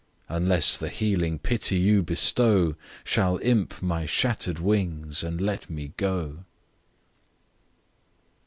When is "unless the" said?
0.29-0.89